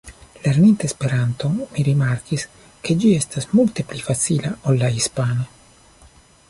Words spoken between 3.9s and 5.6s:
pli facila ol la hispana.